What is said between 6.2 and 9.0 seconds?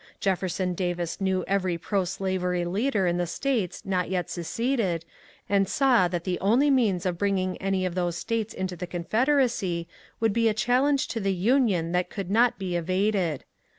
the only means of bring ing any of those States into the